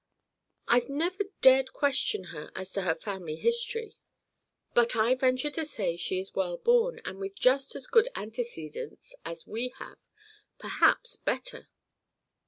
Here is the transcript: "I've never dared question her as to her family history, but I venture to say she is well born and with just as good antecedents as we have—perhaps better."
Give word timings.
"I've 0.67 0.89
never 0.89 1.25
dared 1.43 1.73
question 1.73 2.23
her 2.33 2.51
as 2.55 2.73
to 2.73 2.81
her 2.81 2.95
family 2.95 3.35
history, 3.35 3.99
but 4.73 4.95
I 4.95 5.13
venture 5.13 5.51
to 5.51 5.63
say 5.63 5.95
she 5.95 6.17
is 6.17 6.33
well 6.33 6.57
born 6.57 6.99
and 7.05 7.19
with 7.19 7.35
just 7.35 7.75
as 7.75 7.85
good 7.85 8.09
antecedents 8.15 9.13
as 9.23 9.45
we 9.45 9.69
have—perhaps 9.77 11.17
better." 11.17 11.69